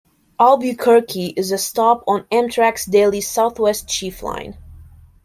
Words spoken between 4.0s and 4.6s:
line.